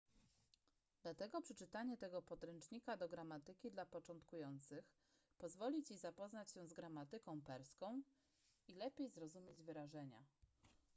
dlatego 1.03 1.41
przeczytanie 1.41 1.97
tego 1.97 2.21
podręcznika 2.21 2.97
do 2.97 3.09
gramatyki 3.09 3.71
dla 3.71 3.85
początkujących 3.85 4.91
pozwoli 5.37 5.83
ci 5.83 5.97
zapoznać 5.97 6.51
się 6.51 6.67
z 6.67 6.73
gramatyką 6.73 7.41
perską 7.41 8.01
i 8.67 8.75
lepiej 8.75 9.09
zrozumieć 9.09 9.61
wyrażenia 9.63 10.23